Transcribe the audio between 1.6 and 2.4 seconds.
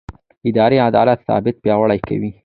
پیاوړی کوي